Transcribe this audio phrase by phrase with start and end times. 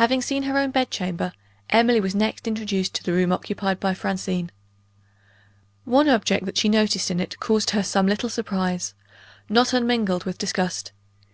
[0.00, 1.34] Having seen her own bed chamber,
[1.68, 4.50] Emily was next introduced to the room occupied by Francine.
[5.84, 8.94] One object that she noticed in it caused her some little surprise
[9.50, 10.92] not unmingled with disgust.